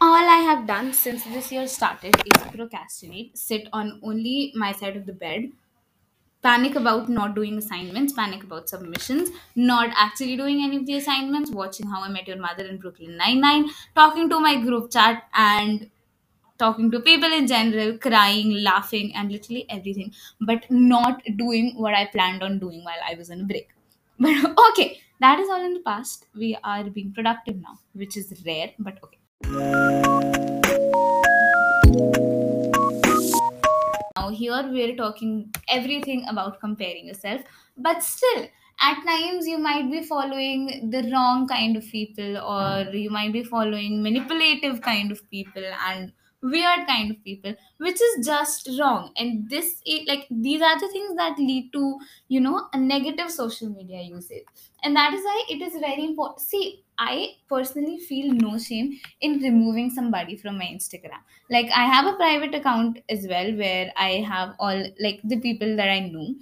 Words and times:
All 0.00 0.28
I 0.30 0.38
have 0.38 0.66
done 0.66 0.92
since 0.94 1.24
this 1.24 1.52
year 1.52 1.66
started 1.66 2.14
is 2.16 2.42
procrastinate, 2.52 3.36
sit 3.36 3.68
on 3.74 4.00
only 4.02 4.52
my 4.54 4.72
side 4.72 4.96
of 4.96 5.06
the 5.06 5.12
bed, 5.12 5.52
panic 6.42 6.74
about 6.76 7.08
not 7.08 7.34
doing 7.34 7.58
assignments, 7.58 8.12
panic 8.12 8.44
about 8.44 8.68
submissions, 8.68 9.30
not 9.54 9.90
actually 9.96 10.36
doing 10.36 10.62
any 10.62 10.78
of 10.78 10.86
the 10.86 10.96
assignments, 10.96 11.50
watching 11.50 11.88
How 11.88 12.02
I 12.02 12.08
Met 12.08 12.28
Your 12.28 12.38
Mother 12.38 12.64
in 12.66 12.78
Brooklyn 12.78 13.16
Nine-Nine, 13.16 13.70
talking 13.94 14.30
to 14.30 14.40
my 14.40 14.60
group 14.60 14.90
chat 14.92 15.24
and 15.34 15.90
talking 16.58 16.90
to 16.90 17.00
people 17.00 17.32
in 17.32 17.46
general, 17.46 17.98
crying, 17.98 18.62
laughing, 18.62 19.14
and 19.14 19.32
literally 19.32 19.66
everything, 19.70 20.12
but 20.40 20.70
not 20.70 21.22
doing 21.36 21.74
what 21.76 21.94
I 21.94 22.06
planned 22.06 22.42
on 22.42 22.58
doing 22.58 22.84
while 22.84 23.02
I 23.08 23.14
was 23.16 23.30
on 23.30 23.40
a 23.42 23.44
break. 23.44 23.70
But 24.18 24.56
okay, 24.70 25.00
that 25.20 25.40
is 25.40 25.48
all 25.50 25.64
in 25.64 25.74
the 25.74 25.80
past. 25.80 26.26
We 26.34 26.56
are 26.64 26.84
being 26.84 27.12
productive 27.12 27.56
now, 27.56 27.78
which 27.94 28.16
is 28.16 28.42
rare, 28.46 28.72
but 28.78 29.02
okay. 29.04 29.18
Now, 29.48 30.32
here 34.32 34.68
we're 34.72 34.96
talking 34.96 35.54
everything 35.68 36.26
about 36.28 36.58
comparing 36.58 37.06
yourself, 37.06 37.42
but 37.76 38.02
still, 38.02 38.48
at 38.80 39.04
times 39.04 39.46
you 39.46 39.58
might 39.58 39.88
be 39.90 40.02
following 40.02 40.90
the 40.90 41.08
wrong 41.12 41.46
kind 41.46 41.76
of 41.76 41.84
people, 41.84 42.38
or 42.38 42.90
you 42.92 43.10
might 43.10 43.32
be 43.32 43.44
following 43.44 44.02
manipulative 44.02 44.82
kind 44.82 45.12
of 45.12 45.30
people 45.30 45.64
and 45.88 46.12
weird 46.42 46.86
kind 46.86 47.10
of 47.10 47.22
people, 47.24 47.54
which 47.78 48.00
is 48.00 48.26
just 48.26 48.68
wrong. 48.78 49.12
And 49.16 49.48
this, 49.50 49.80
is 49.86 50.06
like, 50.06 50.26
these 50.30 50.62
are 50.62 50.78
the 50.78 50.88
things 50.88 51.16
that 51.16 51.38
lead 51.38 51.72
to, 51.72 51.98
you 52.28 52.40
know, 52.40 52.68
a 52.72 52.78
negative 52.78 53.30
social 53.30 53.68
media 53.68 54.02
usage. 54.02 54.44
And 54.82 54.94
that 54.96 55.12
is 55.14 55.22
why 55.24 55.44
it 55.48 55.60
is 55.62 55.72
very 55.80 56.04
important. 56.04 56.40
See, 56.40 56.82
I 56.98 57.36
personally 57.48 57.98
feel 57.98 58.32
no 58.32 58.58
shame 58.58 58.98
in 59.20 59.40
removing 59.40 59.90
somebody 59.90 60.36
from 60.36 60.56
my 60.58 60.64
Instagram 60.64 61.20
like 61.50 61.66
i 61.74 61.84
have 61.84 62.06
a 62.06 62.16
private 62.16 62.54
account 62.54 62.98
as 63.10 63.26
well 63.28 63.52
where 63.56 63.92
i 63.96 64.12
have 64.32 64.54
all 64.58 64.82
like 64.98 65.20
the 65.24 65.38
people 65.40 65.76
that 65.76 65.88
i 65.90 66.00
know 66.00 66.34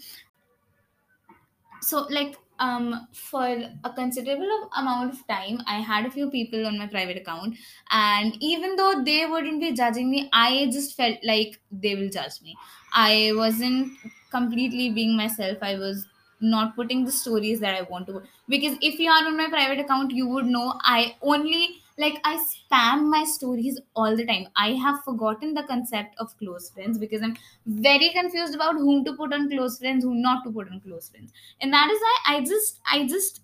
so 1.81 2.07
like 2.11 2.37
um 2.59 3.09
for 3.13 3.45
a 3.85 3.93
considerable 3.95 4.71
amount 4.77 5.13
of 5.13 5.27
time 5.27 5.59
i 5.67 5.81
had 5.81 6.07
a 6.07 6.11
few 6.11 6.31
people 6.31 6.67
on 6.67 6.79
my 6.79 6.87
private 6.87 7.17
account. 7.17 7.57
And 7.91 8.37
even 8.41 8.77
though 8.77 9.03
they 9.05 9.27
wouldn't 9.27 9.61
be 9.61 9.73
judging 9.73 10.11
me 10.11 10.29
i 10.33 10.67
just 10.73 10.97
felt 10.97 11.19
like 11.25 11.61
they 11.73 11.95
will 11.97 12.09
judge 12.11 12.41
me. 12.43 12.57
I 12.93 13.33
wasn't 13.35 13.99
completely 14.31 14.91
being 14.91 15.17
myself. 15.17 15.59
I 15.63 15.77
was 15.79 16.07
not 16.41 16.75
putting 16.77 17.05
the 17.05 17.13
stories 17.13 17.61
that 17.61 17.75
i 17.75 17.83
want 17.83 18.07
to 18.07 18.21
because 18.49 18.77
if 18.83 18.99
you 18.99 19.09
are 19.11 19.25
on 19.27 19.37
my 19.37 19.49
private 19.49 19.79
account 19.79 20.11
you 20.11 20.27
would 20.29 20.45
know 20.45 20.75
i 20.83 21.17
only 21.23 21.81
like 22.03 22.19
i 22.25 22.37
spam 22.51 23.05
my 23.11 23.23
stories 23.25 23.81
all 23.95 24.17
the 24.17 24.25
time. 24.27 24.47
I 24.57 24.73
have 24.75 25.03
forgotten 25.05 25.55
the 25.55 25.63
concept 25.63 26.15
of 26.19 26.37
close 26.39 26.71
friends 26.71 26.99
because 26.99 27.23
i'm 27.23 27.37
very 27.67 28.11
confused 28.11 28.55
about 28.55 28.75
whom 28.77 29.05
to 29.05 29.15
put 29.15 29.33
on 29.33 29.49
close 29.51 29.79
friends 29.79 30.05
whom 30.05 30.21
not 30.23 30.45
to 30.45 30.51
put 30.51 30.69
on 30.71 30.81
close 30.81 31.09
friends. 31.09 31.33
And 31.61 31.73
that 31.73 31.91
is 31.91 32.01
why 32.01 32.17
i 32.35 32.41
just 32.45 32.81
i 32.91 33.07
just 33.07 33.43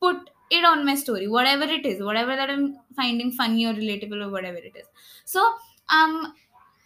put 0.00 0.30
it 0.50 0.64
on 0.64 0.84
my 0.84 0.94
story 0.94 1.28
whatever 1.28 1.64
it 1.64 1.86
is 1.86 2.02
whatever 2.02 2.34
that 2.36 2.50
i'm 2.50 2.76
finding 2.96 3.30
funny 3.32 3.66
or 3.66 3.72
relatable 3.74 4.24
or 4.26 4.30
whatever 4.30 4.58
it 4.58 4.74
is. 4.76 4.86
So 5.24 5.44
um 5.90 6.34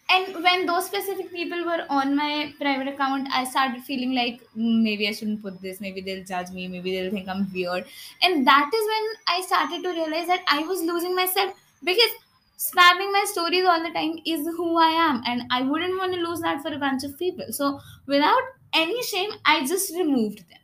and 0.09 0.41
when 0.43 0.65
those 0.65 0.85
specific 0.85 1.31
people 1.31 1.63
were 1.65 1.85
on 1.89 2.15
my 2.15 2.53
private 2.59 2.87
account 2.93 3.27
i 3.39 3.43
started 3.53 3.83
feeling 3.83 4.13
like 4.15 4.41
"Mm, 4.55 4.81
maybe 4.83 5.07
i 5.07 5.11
shouldn't 5.11 5.41
put 5.41 5.61
this. 5.61 5.81
Maybe 5.81 6.01
they'll 6.01 6.23
judge 6.23 6.49
me. 6.51 6.67
Maybe 6.67 6.93
they'll 6.95 7.11
think 7.11 7.27
i'm 7.27 7.43
weird. 7.53 7.85
And 8.21 8.47
that 8.47 8.71
is 8.79 8.87
when 8.93 9.07
i 9.35 9.41
started 9.47 9.83
to 9.83 9.89
realize 9.99 10.27
that 10.27 10.43
i 10.47 10.59
was 10.71 10.81
losing 10.91 11.15
myself. 11.15 11.53
Because 11.83 12.15
spamming 12.57 13.11
my 13.15 13.23
stories 13.31 13.65
all 13.65 13.83
the 13.83 13.93
time 13.97 14.13
is 14.25 14.47
who 14.59 14.69
i 14.85 14.89
am 15.07 15.21
and 15.33 15.43
i 15.51 15.61
wouldn't 15.61 15.97
want 16.03 16.13
to 16.13 16.19
lose 16.27 16.39
that 16.47 16.61
for 16.61 16.73
a 16.73 16.79
bunch 16.85 17.03
of 17.03 17.17
people. 17.19 17.45
So 17.51 17.79
without 18.05 18.53
any 18.73 19.01
shame 19.03 19.31
i 19.45 19.65
just 19.65 19.91
removed 19.95 20.39
them. 20.49 20.59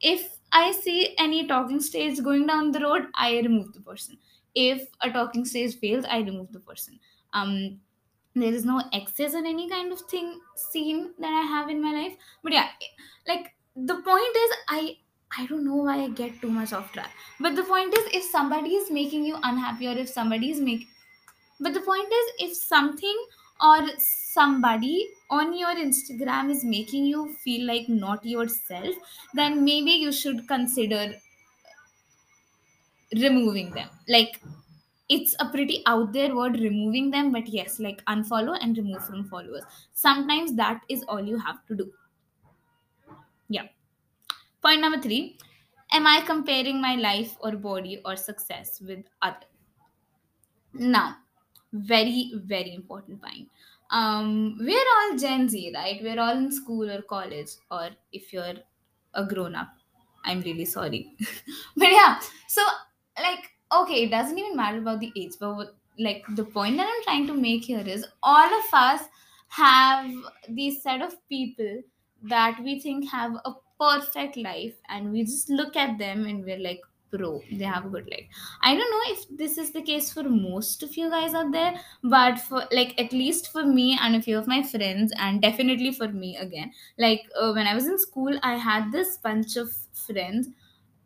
If 0.00 0.38
I 0.52 0.72
see 0.72 1.14
any 1.18 1.46
talking 1.46 1.80
stage 1.80 2.22
going 2.22 2.46
down 2.46 2.72
the 2.72 2.80
road, 2.80 3.06
I 3.14 3.36
remove 3.40 3.72
the 3.72 3.80
person. 3.80 4.18
If 4.54 4.86
a 5.00 5.10
talking 5.10 5.44
stage 5.46 5.76
fails, 5.78 6.04
I 6.04 6.18
remove 6.18 6.52
the 6.52 6.60
person. 6.60 6.98
Um, 7.32 7.80
there 8.34 8.52
is 8.52 8.64
no 8.64 8.82
excess 8.92 9.34
or 9.34 9.44
any 9.44 9.68
kind 9.68 9.92
of 9.92 10.00
thing 10.02 10.40
scene 10.56 11.14
that 11.18 11.32
I 11.32 11.42
have 11.42 11.68
in 11.68 11.82
my 11.82 11.92
life. 11.92 12.16
But 12.42 12.52
yeah, 12.52 12.68
like 13.26 13.54
the 13.76 13.94
point 13.94 14.36
is, 14.44 14.50
I 14.68 14.96
I 15.38 15.46
don't 15.46 15.64
know 15.64 15.76
why 15.76 15.98
I 16.04 16.08
get 16.10 16.40
too 16.40 16.50
much 16.50 16.72
off 16.72 16.92
track. 16.92 17.10
But 17.40 17.56
the 17.56 17.62
point 17.64 17.94
is, 17.96 18.06
if 18.12 18.24
somebody 18.24 18.74
is 18.74 18.90
making 18.90 19.24
you 19.24 19.36
unhappy, 19.42 19.86
or 19.88 19.96
if 19.98 20.08
somebody 20.08 20.50
is 20.50 20.60
making 20.60 20.88
but 21.60 21.74
the 21.74 21.80
point 21.80 22.12
is, 22.12 22.32
if 22.50 22.56
something 22.56 23.26
or 23.60 23.88
somebody 23.98 25.08
on 25.30 25.56
your 25.56 25.74
Instagram 25.74 26.50
is 26.50 26.64
making 26.64 27.06
you 27.06 27.34
feel 27.44 27.66
like 27.66 27.88
not 27.88 28.24
yourself, 28.24 28.94
then 29.34 29.64
maybe 29.64 29.92
you 29.92 30.12
should 30.12 30.48
consider 30.48 31.14
removing 33.14 33.70
them. 33.70 33.88
Like, 34.08 34.40
it's 35.12 35.34
a 35.40 35.46
pretty 35.46 35.82
out 35.86 36.12
there 36.12 36.34
word 36.34 36.58
removing 36.58 37.10
them, 37.10 37.32
but 37.32 37.46
yes, 37.46 37.78
like 37.78 38.02
unfollow 38.06 38.56
and 38.60 38.76
remove 38.78 39.04
from 39.06 39.24
followers. 39.24 39.62
Sometimes 39.92 40.54
that 40.56 40.80
is 40.88 41.04
all 41.06 41.20
you 41.20 41.38
have 41.38 41.64
to 41.66 41.74
do. 41.74 41.92
Yeah. 43.48 43.66
Point 44.62 44.80
number 44.80 45.00
three 45.00 45.38
Am 45.94 46.06
I 46.06 46.22
comparing 46.22 46.80
my 46.80 46.94
life 46.94 47.36
or 47.40 47.52
body 47.52 48.00
or 48.06 48.16
success 48.16 48.80
with 48.80 49.04
others? 49.20 49.50
Now, 50.72 51.16
very, 51.74 52.32
very 52.34 52.74
important 52.74 53.20
point. 53.20 53.48
Um, 53.90 54.56
we're 54.58 54.88
all 54.96 55.18
Gen 55.18 55.50
Z, 55.50 55.72
right? 55.74 56.00
We're 56.02 56.18
all 56.18 56.38
in 56.38 56.50
school 56.50 56.90
or 56.90 57.02
college, 57.02 57.50
or 57.70 57.90
if 58.10 58.32
you're 58.32 58.54
a 59.12 59.26
grown 59.26 59.54
up, 59.54 59.68
I'm 60.24 60.40
really 60.40 60.64
sorry. 60.64 61.14
but 61.76 61.92
yeah, 61.92 62.18
so 62.48 62.62
okay, 63.72 64.04
it 64.04 64.10
doesn't 64.10 64.38
even 64.38 64.56
matter 64.56 64.78
about 64.78 65.00
the 65.00 65.12
age, 65.16 65.32
but 65.40 65.74
like 65.98 66.24
the 66.36 66.44
point 66.44 66.76
that 66.78 66.86
I'm 66.88 67.02
trying 67.04 67.26
to 67.26 67.34
make 67.34 67.64
here 67.64 67.86
is 67.86 68.06
all 68.22 68.46
of 68.60 68.64
us 68.72 69.02
have 69.48 70.10
these 70.48 70.82
set 70.82 71.02
of 71.02 71.16
people 71.28 71.82
that 72.22 72.58
we 72.62 72.80
think 72.80 73.08
have 73.10 73.34
a 73.44 73.52
perfect 73.80 74.36
life, 74.36 74.74
and 74.88 75.10
we 75.12 75.24
just 75.24 75.50
look 75.50 75.76
at 75.76 75.98
them 75.98 76.24
and 76.26 76.44
we're 76.44 76.58
like, 76.58 76.80
bro, 77.10 77.42
they 77.50 77.64
have 77.64 77.84
a 77.84 77.90
good 77.90 78.08
life 78.10 78.24
I 78.62 78.74
don't 78.74 78.90
know 78.90 79.12
if 79.14 79.36
this 79.36 79.58
is 79.58 79.72
the 79.72 79.82
case 79.82 80.12
for 80.12 80.22
most 80.22 80.82
of 80.82 80.96
you 80.96 81.10
guys 81.10 81.34
out 81.34 81.52
there, 81.52 81.74
but 82.02 82.38
for 82.38 82.64
like 82.72 82.98
at 82.98 83.12
least 83.12 83.52
for 83.52 83.64
me 83.64 83.98
and 84.00 84.16
a 84.16 84.22
few 84.22 84.38
of 84.38 84.46
my 84.46 84.62
friends, 84.62 85.12
and 85.18 85.42
definitely 85.42 85.92
for 85.92 86.08
me 86.08 86.36
again. 86.36 86.72
Like 86.98 87.22
uh, 87.38 87.52
when 87.52 87.66
I 87.66 87.74
was 87.74 87.86
in 87.86 87.98
school, 87.98 88.38
I 88.42 88.56
had 88.56 88.92
this 88.92 89.18
bunch 89.18 89.56
of 89.56 89.70
friends. 89.92 90.48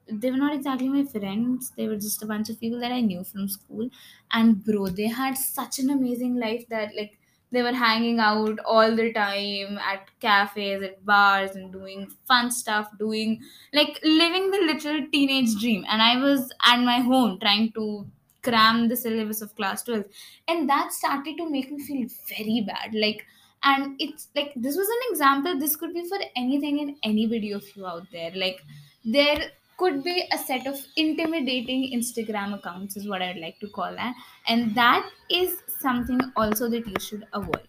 They 0.09 0.31
were 0.31 0.37
not 0.37 0.55
exactly 0.55 0.89
my 0.89 1.05
friends, 1.05 1.73
they 1.77 1.89
were 1.89 1.97
just 1.97 2.23
a 2.23 2.27
bunch 2.27 2.49
of 2.49 2.61
people 2.61 2.81
that 2.81 2.93
I 2.93 3.01
knew 3.01 3.25
from 3.25 3.49
school. 3.49 3.89
And 4.31 4.65
bro, 4.65 4.89
they 4.89 5.09
had 5.09 5.37
such 5.37 5.79
an 5.79 5.91
amazing 5.91 6.37
life 6.37 6.69
that 6.69 6.95
like 6.97 7.19
they 7.53 7.63
were 7.63 7.73
hanging 7.73 8.19
out 8.19 8.59
all 8.65 8.95
the 8.95 9.13
time 9.13 9.79
at 9.79 10.09
cafes, 10.21 10.83
at 10.83 11.05
bars, 11.05 11.55
and 11.57 11.73
doing 11.73 12.09
fun 12.27 12.51
stuff, 12.51 12.89
doing 12.99 13.41
like 13.73 14.01
living 14.03 14.51
the 14.51 14.59
little 14.59 15.07
teenage 15.13 15.55
dream. 15.61 15.85
And 15.89 16.03
i 16.03 16.17
was 16.23 16.53
at 16.65 16.79
my 16.81 16.99
home 17.01 17.39
trying 17.41 17.73
to 17.73 18.07
cram 18.43 18.89
the 18.89 18.97
syllabus 18.97 19.43
of 19.43 19.55
class 19.57 19.83
12 19.83 20.05
and 20.47 20.69
that 20.69 20.93
started 20.93 21.37
to 21.37 21.51
make 21.51 21.71
me 21.71 21.81
feel 21.85 22.07
very 22.29 22.65
bad. 22.67 22.95
Like 22.95 23.25
and 23.63 23.97
it's 24.01 24.29
like 24.37 24.53
this 24.57 24.77
was 24.77 24.89
an 24.89 25.11
example. 25.11 25.59
This 25.59 25.77
could 25.77 25.93
be 25.95 26.09
for 26.09 26.19
anything 26.37 26.81
and 26.81 26.97
anybody 27.03 27.53
of 27.53 27.65
you 27.75 27.87
out 27.87 28.07
there. 28.13 28.31
Like 28.35 28.61
there 29.05 29.51
could 29.79 30.03
be 30.05 30.27
a 30.33 30.39
set 30.39 30.67
of 30.67 30.79
intimidating 30.97 31.83
instagram 31.99 32.55
accounts 32.59 32.97
is 32.97 33.09
what 33.09 33.23
i'd 33.23 33.37
like 33.39 33.59
to 33.61 33.69
call 33.69 33.95
that 33.95 34.15
and 34.47 34.75
that 34.75 35.11
is 35.31 35.59
something 35.79 36.21
also 36.37 36.69
that 36.69 36.87
you 36.87 37.01
should 37.01 37.27
avoid 37.33 37.67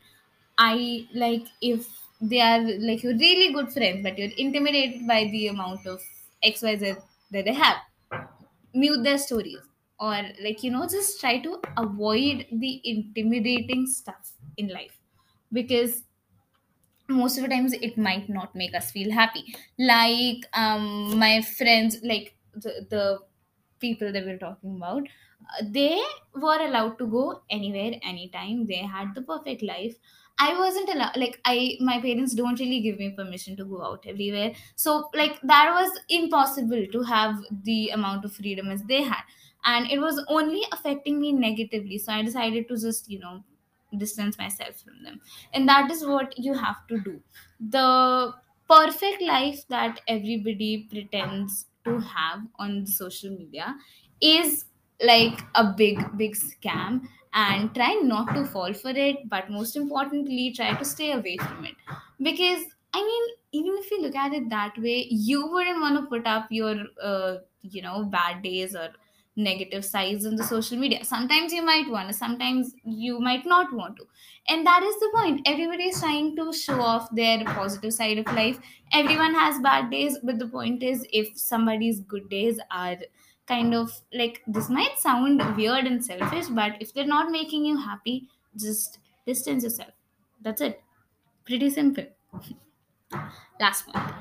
I 0.60 1.08
like 1.14 1.48
if 1.62 1.88
they 2.20 2.42
are 2.42 2.60
like 2.62 3.04
your 3.04 3.14
really 3.14 3.54
good 3.54 3.72
friends, 3.72 4.02
but 4.04 4.18
you're 4.18 4.32
intimidated 4.38 5.08
by 5.08 5.26
the 5.26 5.48
amount 5.50 5.86
of 5.86 6.02
XYZ 6.44 6.98
that 7.32 7.46
they 7.46 7.54
have. 7.54 7.78
Mute 8.74 9.04
their 9.04 9.18
stories. 9.18 9.60
Or 10.00 10.14
like, 10.42 10.62
you 10.64 10.72
know, 10.72 10.88
just 10.88 11.20
try 11.20 11.40
to 11.40 11.60
avoid 11.78 12.46
the 12.52 12.82
intimidating 12.84 13.88
stuff 13.88 14.34
in 14.58 14.68
life. 14.68 15.00
Because 15.52 16.04
most 17.10 17.38
of 17.38 17.44
the 17.44 17.50
times 17.50 17.74
it 17.74 17.98
might 17.98 18.28
not 18.30 18.56
make 18.56 18.74
us 18.76 18.92
feel 18.92 19.12
happy. 19.12 19.56
Like 19.78 20.46
um 20.54 21.18
my 21.18 21.42
friends, 21.42 21.98
like 22.04 22.36
the, 22.54 22.86
the 22.90 23.20
people 23.80 24.12
that 24.12 24.26
we're 24.26 24.40
talking 24.40 24.76
about 24.78 25.04
uh, 25.04 25.64
they 25.70 26.02
were 26.36 26.60
allowed 26.66 26.98
to 26.98 27.06
go 27.08 27.44
anywhere 27.50 27.94
anytime. 28.04 28.66
They 28.66 28.78
had 28.78 29.14
the 29.16 29.22
perfect 29.22 29.62
life. 29.62 29.96
I 30.40 30.58
wasn't 30.58 30.90
allowed 30.90 31.18
like 31.18 31.40
i 31.46 31.78
my 31.80 32.00
parents 32.02 32.34
don't 32.36 32.60
really 32.60 32.80
give 32.82 33.00
me 33.00 33.10
permission 33.20 33.56
to 33.58 33.66
go 33.66 33.82
out 33.84 34.06
everywhere. 34.06 34.54
So 34.76 35.10
like 35.14 35.40
that 35.42 35.72
was 35.80 36.00
impossible 36.10 36.86
to 36.92 37.02
have 37.04 37.40
the 37.64 37.90
amount 37.90 38.26
of 38.26 38.34
freedom 38.34 38.70
as 38.70 38.84
they 38.84 39.02
had. 39.04 39.24
And 39.64 39.90
it 39.92 40.00
was 40.00 40.24
only 40.30 40.62
affecting 40.72 41.20
me 41.20 41.32
negatively. 41.34 41.98
So 41.98 42.14
i 42.14 42.22
decided 42.22 42.68
to 42.70 42.78
just 42.78 43.10
you 43.10 43.20
know 43.20 43.44
distance 43.98 44.38
myself 44.38 44.80
from 44.82 45.04
them. 45.04 45.22
And 45.54 45.68
that 45.68 45.90
is 45.92 46.06
what 46.06 46.38
you 46.38 46.54
have 46.54 46.86
to 46.88 47.00
do. 47.00 47.22
The 47.60 48.34
perfect 48.70 49.22
life 49.22 49.68
that 49.70 50.02
everybody 50.08 50.88
pretends 50.90 51.68
to 51.86 52.00
have 52.00 52.42
on 52.60 52.86
social 52.86 53.32
media 53.32 53.78
is 54.22 54.66
like 55.02 55.40
a 55.56 55.74
big 55.78 56.00
big 56.18 56.36
scam 56.36 57.08
and 57.34 57.74
try 57.76 57.94
not 58.04 58.34
to 58.34 58.44
fall 58.46 58.74
for 58.74 58.90
it 58.90 59.30
but 59.30 59.50
most 59.50 59.76
importantly 59.76 60.52
try 60.56 60.74
to 60.76 60.84
stay 60.84 61.12
away 61.12 61.38
from 61.38 61.66
it. 61.66 61.76
Because 62.22 62.66
i 62.94 63.04
mean 63.04 63.36
even 63.52 63.76
if 63.78 63.92
you 63.92 64.02
look 64.02 64.16
at 64.16 64.34
it 64.34 64.50
that 64.50 64.78
way 64.78 65.06
you 65.10 65.46
wouldn't 65.52 65.80
want 65.82 65.98
to 66.00 66.06
put 66.10 66.26
up 66.26 66.48
your 66.50 66.76
uh, 67.02 67.38
you 67.62 67.82
know 67.82 68.04
bad 68.06 68.42
days 68.42 68.76
or 68.76 68.90
negative 69.38 69.86
sides 69.86 70.26
in 70.26 70.36
the 70.36 70.44
social 70.44 70.78
media. 70.78 71.06
Sometimes 71.06 71.54
you 71.54 71.62
might 71.64 71.90
want 71.90 72.10
to 72.10 72.14
sometimes 72.14 72.74
you 72.84 73.20
might 73.20 73.46
not 73.46 73.72
want 73.72 73.98
to. 73.98 74.08
And 74.50 74.66
that 74.66 74.84
is 74.84 74.96
the 75.00 75.12
point. 75.14 75.42
Everybody 75.46 75.86
is 75.86 76.00
trying 76.00 76.36
to 76.38 76.52
show 76.52 76.82
off 76.82 77.08
their 77.16 77.44
positive 77.46 77.94
side 77.94 78.18
of 78.18 78.26
life. 78.34 78.60
Everyone 78.92 79.34
has 79.36 79.60
bad 79.62 79.92
days 79.92 80.18
but 80.24 80.40
the 80.40 80.48
point 80.48 80.84
is 80.84 81.06
if 81.14 81.38
somebody's 81.38 82.00
good 82.02 82.30
days 82.30 82.60
are 82.72 82.98
kind 83.48 83.74
of 83.74 84.02
like 84.14 84.42
this 84.48 84.70
might 84.70 84.98
sound 85.00 85.42
weird 85.56 85.86
and 85.86 86.04
selfish 86.04 86.48
but 86.48 86.74
if 86.82 86.94
they're 86.94 87.08
not 87.08 87.32
making 87.32 87.66
you 87.66 87.78
happy 87.78 88.28
just 88.58 89.00
distance 89.26 89.64
yourself. 89.64 89.92
That's 90.42 90.62
it. 90.62 90.82
Pretty 91.46 91.70
simple. 91.70 92.06
Last 93.60 93.86
point 93.88 94.14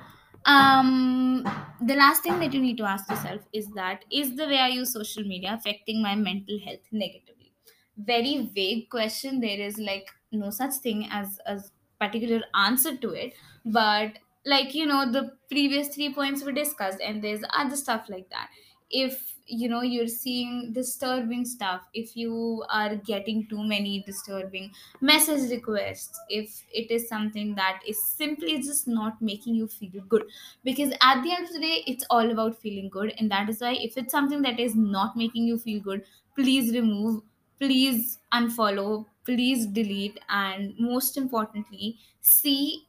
um 0.47 1.43
the 1.81 1.95
last 1.95 2.23
thing 2.23 2.39
that 2.41 2.53
you 2.53 2.61
need 2.61 2.77
to 2.79 2.85
ask 2.85 3.09
yourself 3.11 3.43
is 3.53 3.69
that 3.79 4.05
is 4.11 4.37
the 4.37 4.47
way 4.47 4.59
i 4.59 4.69
use 4.69 4.93
social 4.93 5.25
media 5.25 5.53
affecting 5.55 6.03
my 6.03 6.15
mental 6.15 6.59
health 6.65 6.87
negatively? 6.93 7.53
Very 7.99 8.51
vague 8.55 8.91
question. 8.91 9.41
There 9.41 9.59
is 9.59 9.79
like 9.79 10.11
no 10.31 10.51
such 10.51 10.75
thing 10.83 11.07
as 11.11 11.39
a 11.47 11.61
particular 11.99 12.43
answer 12.55 12.95
to 12.97 13.11
it. 13.13 13.33
But 13.65 14.19
like 14.45 14.75
you 14.75 14.87
know 14.87 15.11
the 15.11 15.37
previous 15.51 15.89
three 15.95 16.13
points 16.15 16.45
were 16.45 16.53
discussed 16.53 17.01
and 17.01 17.23
there's 17.25 17.43
other 17.55 17.77
stuff 17.77 18.07
like 18.09 18.29
that 18.31 18.51
if 18.91 19.35
you 19.49 19.69
know 19.69 19.81
you're 19.81 20.09
seeing 20.09 20.73
disturbing 20.73 21.45
stuff 21.45 21.89
if 21.95 22.17
you 22.17 22.65
are 22.69 22.97
getting 22.97 23.47
too 23.49 23.63
many 23.63 24.03
disturbing 24.05 24.73
message 25.01 25.51
requests 25.51 26.19
if 26.29 26.65
it 26.73 26.91
is 26.91 27.09
something 27.09 27.55
that 27.55 27.81
is 27.87 28.05
simply 28.05 28.57
just 28.63 28.89
not 28.89 29.21
making 29.23 29.55
you 29.55 29.69
feel 29.69 30.03
good. 30.09 30.25
Because 30.65 30.93
at 31.01 31.23
the 31.23 31.33
end 31.33 31.47
of 31.47 31.53
the 31.53 31.61
day 31.61 31.85
it's 31.87 32.05
all 32.11 32.31
about 32.31 32.57
feeling 32.61 32.89
good 32.89 33.15
and 33.19 33.31
that 33.31 33.49
is 33.49 33.61
why 33.61 33.75
if 33.75 33.97
it's 33.97 34.13
something 34.13 34.43
that 34.43 34.59
is 34.61 34.75
not 34.75 35.17
making 35.17 35.45
you 35.45 35.59
feel 35.59 35.81
good 35.81 36.05
please 36.35 36.73
remove 36.75 37.23
please 37.59 38.19
unfollow 38.33 39.07
please 39.25 39.67
delete 39.67 40.19
and 40.29 40.75
most 40.79 41.17
importantly 41.17 41.99
see 42.21 42.87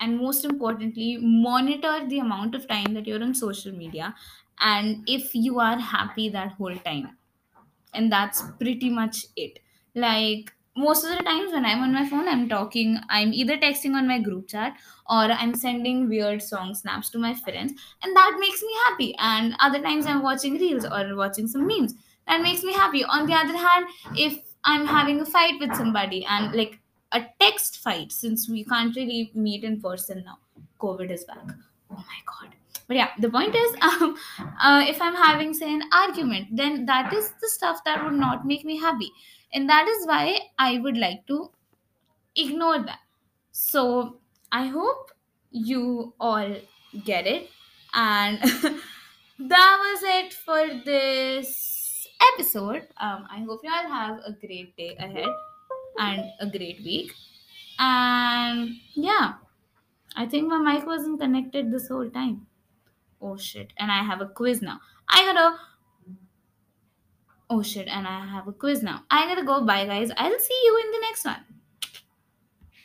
and 0.00 0.18
most 0.18 0.44
importantly 0.44 1.16
monitor 1.16 2.06
the 2.08 2.18
amount 2.18 2.54
of 2.54 2.66
time 2.68 2.92
that 2.94 3.06
you're 3.06 3.22
on 3.22 3.34
social 3.34 3.72
media 3.72 4.14
and 4.60 5.02
if 5.06 5.34
you 5.34 5.60
are 5.60 5.78
happy 5.78 6.28
that 6.28 6.52
whole 6.52 6.76
time 6.76 7.16
and 7.94 8.12
that's 8.12 8.42
pretty 8.60 8.90
much 8.90 9.26
it. 9.36 9.58
Like 9.94 10.52
most 10.76 11.04
of 11.04 11.16
the 11.16 11.22
times 11.24 11.52
when 11.52 11.64
i'm 11.64 11.80
on 11.82 11.92
my 11.92 12.06
phone 12.06 12.28
i'm 12.28 12.48
talking 12.50 12.98
i'm 13.08 13.32
either 13.32 13.56
texting 13.56 13.94
on 13.94 14.06
my 14.06 14.18
group 14.18 14.46
chat 14.46 14.76
or 15.08 15.22
i'm 15.32 15.54
sending 15.54 16.06
weird 16.06 16.42
song 16.42 16.74
snaps 16.74 17.08
to 17.08 17.18
my 17.18 17.32
friends 17.32 17.72
and 18.02 18.14
that 18.14 18.36
makes 18.38 18.60
me 18.62 18.68
happy. 18.84 19.14
And 19.18 19.54
other 19.58 19.80
times 19.80 20.04
i'm 20.06 20.22
watching 20.22 20.54
reels 20.54 20.84
or 20.84 21.16
watching 21.16 21.48
some 21.48 21.66
memes. 21.66 21.94
That 22.28 22.42
makes 22.42 22.62
me 22.62 22.72
happy. 22.74 23.04
On 23.04 23.26
the 23.26 23.32
other 23.32 23.56
hand 23.56 23.86
if 24.16 24.38
i'm 24.64 24.86
having 24.86 25.20
a 25.20 25.24
fight 25.24 25.58
with 25.60 25.74
somebody 25.74 26.26
and 26.26 26.54
like 26.54 26.78
a 27.12 27.24
text 27.40 27.78
fight 27.78 28.12
since 28.12 28.48
we 28.48 28.64
can't 28.64 28.94
really 28.96 29.30
meet 29.34 29.64
in 29.64 29.80
person 29.80 30.24
now 30.26 30.38
covid 30.78 31.10
is 31.10 31.24
back. 31.24 31.46
Oh 31.90 31.94
my 31.96 32.20
god 32.26 32.54
but 32.86 32.96
yeah 32.96 33.10
the 33.18 33.28
point 33.30 33.54
is 33.54 33.76
um, 33.82 34.16
uh, 34.62 34.84
if 34.86 35.00
i'm 35.00 35.14
having 35.14 35.52
say 35.54 35.72
an 35.72 35.82
argument 35.92 36.48
then 36.52 36.86
that 36.86 37.12
is 37.12 37.30
the 37.40 37.48
stuff 37.48 37.82
that 37.84 38.04
would 38.04 38.14
not 38.14 38.46
make 38.46 38.64
me 38.64 38.78
happy. 38.78 39.10
And 39.54 39.68
that 39.70 39.86
is 39.88 40.06
why 40.06 40.38
i 40.58 40.78
would 40.78 40.96
like 40.98 41.26
to 41.28 41.50
ignore 42.36 42.78
that. 42.78 42.98
So 43.52 44.18
i 44.52 44.66
hope 44.66 45.12
you 45.50 46.12
all 46.20 46.56
get 47.04 47.26
it. 47.26 47.48
And 47.94 48.38
that 49.38 49.76
was 49.84 50.02
it 50.02 50.34
for 50.34 50.66
this 50.84 52.08
episode. 52.34 52.88
Um, 52.98 53.26
i 53.30 53.38
hope 53.46 53.60
you 53.62 53.70
all 53.70 53.88
have 53.88 54.18
a 54.26 54.32
great 54.32 54.76
day 54.76 54.96
ahead 54.98 55.28
and 55.98 56.24
a 56.40 56.46
great 56.46 56.80
week. 56.84 57.12
And 57.78 58.70
yeah 58.94 59.34
i 60.16 60.24
think 60.26 60.48
my 60.48 60.58
mic 60.58 60.86
wasn't 60.86 61.20
connected 61.20 61.70
this 61.70 61.88
whole 61.88 62.08
time 62.10 62.46
Oh 63.20 63.36
shit, 63.36 63.72
and 63.78 63.90
I 63.90 64.02
have 64.02 64.20
a 64.20 64.26
quiz 64.26 64.62
now. 64.62 64.80
I 65.08 65.24
gotta. 65.24 65.56
Oh 67.48 67.62
shit, 67.62 67.88
and 67.88 68.06
I 68.06 68.26
have 68.26 68.48
a 68.48 68.52
quiz 68.52 68.82
now. 68.82 69.04
I 69.10 69.26
gotta 69.26 69.44
go. 69.44 69.64
Bye, 69.64 69.86
guys. 69.86 70.10
I'll 70.16 70.38
see 70.38 70.60
you 70.64 70.82
in 70.84 70.90
the 70.90 71.00
next 71.00 71.24
one. 71.24 71.55